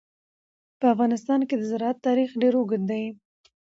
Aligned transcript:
په 0.79 0.85
افغانستان 0.93 1.39
کې 1.47 1.55
د 1.57 1.61
زراعت 1.71 1.97
تاریخ 2.07 2.29
ډېر 2.41 2.53
اوږد 2.57 2.81
دی. 2.91 3.03